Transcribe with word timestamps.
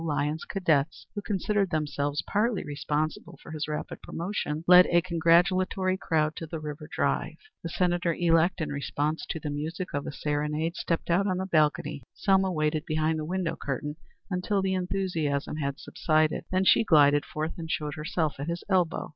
Lyons 0.03 0.45
Cadets, 0.45 1.05
who 1.13 1.21
considered 1.21 1.69
themselves 1.69 2.23
partly 2.23 2.63
responsible 2.63 3.37
for 3.39 3.51
his 3.51 3.67
rapid 3.67 4.01
promotion, 4.01 4.63
led 4.67 4.87
a 4.87 4.99
congratulatory 4.99 5.95
crowd 5.95 6.35
to 6.37 6.47
the 6.47 6.59
River 6.59 6.89
Drive. 6.91 7.37
The 7.61 7.69
Senator 7.69 8.11
elect, 8.15 8.61
in 8.61 8.69
response 8.69 9.27
to 9.29 9.39
the 9.39 9.51
music 9.51 9.93
of 9.93 10.07
a 10.07 10.11
serenade, 10.11 10.75
stepped 10.75 11.11
out 11.11 11.27
on 11.27 11.37
the 11.37 11.45
balcony. 11.45 12.01
Selma 12.15 12.51
waited 12.51 12.83
behind 12.87 13.19
the 13.19 13.25
window 13.25 13.55
curtain 13.55 13.95
until 14.31 14.63
the 14.63 14.73
enthusiasm 14.73 15.57
had 15.57 15.77
subsided; 15.77 16.45
then 16.49 16.65
she 16.65 16.83
glided 16.83 17.23
forth 17.23 17.53
and 17.59 17.69
showed 17.69 17.93
herself 17.93 18.39
at 18.39 18.47
his 18.47 18.63
elbow. 18.67 19.09